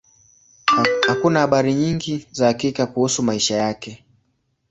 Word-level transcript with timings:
Hakuna 1.07 1.39
habari 1.39 1.73
nyingi 1.73 2.27
za 2.31 2.45
hakika 2.47 2.85
kuhusu 2.87 3.23
maisha 3.23 3.55
yake. 3.55 4.03